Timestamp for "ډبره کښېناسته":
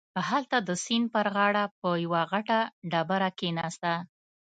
2.91-3.93